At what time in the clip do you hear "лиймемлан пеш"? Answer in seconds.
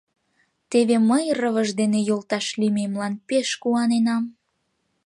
2.59-3.47